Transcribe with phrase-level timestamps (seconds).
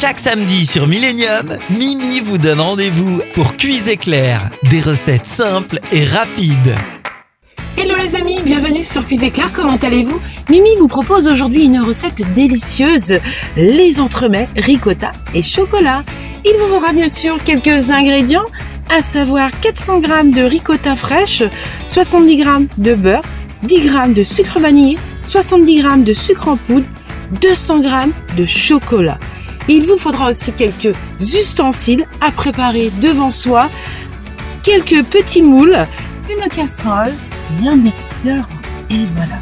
[0.00, 6.06] Chaque samedi sur Millennium, Mimi vous donne rendez-vous pour Cuise éclair, des recettes simples et
[6.06, 6.74] rapides.
[7.76, 10.18] Hello les amis, bienvenue sur Cuise Éclair, comment allez-vous?
[10.48, 13.18] Mimi vous propose aujourd'hui une recette délicieuse,
[13.58, 16.02] les entremets ricotta et chocolat.
[16.46, 18.46] Il vous faudra bien sûr quelques ingrédients,
[18.88, 21.42] à savoir 400 g de ricotta fraîche,
[21.88, 22.44] 70 g
[22.78, 23.22] de beurre,
[23.64, 26.86] 10 g de sucre vanillé, 70 g de sucre en poudre,
[27.42, 27.88] 200 g
[28.38, 29.18] de chocolat.
[29.72, 33.70] Il vous faudra aussi quelques ustensiles à préparer devant soi,
[34.64, 35.86] quelques petits moules,
[36.28, 37.14] une casserole
[37.62, 38.48] et un mixeur.
[38.90, 39.38] Et voilà.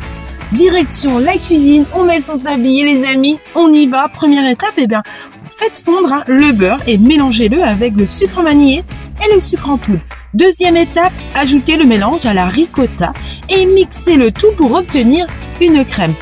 [0.52, 4.08] Direction la cuisine, on met son tablier les amis, on y va.
[4.08, 5.02] Première étape, eh bien,
[5.46, 8.84] faites fondre hein, le beurre et mélangez-le avec le sucre vanillé
[9.24, 10.02] et le sucre en poudre.
[10.34, 13.14] Deuxième étape, ajoutez le mélange à la ricotta
[13.48, 15.26] et mixez le tout pour obtenir
[15.62, 16.12] une crème.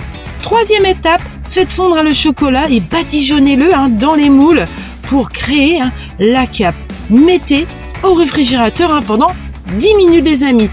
[0.42, 4.66] Troisième étape, faites fondre le chocolat et badigeonnez-le hein, dans les moules
[5.02, 6.76] pour créer hein, la cape.
[7.10, 7.66] Mettez
[8.02, 9.30] au réfrigérateur hein, pendant
[9.78, 10.70] 10 minutes les amis.